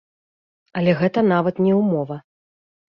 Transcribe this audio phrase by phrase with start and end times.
[0.81, 2.23] Але гэта нават не ўмова.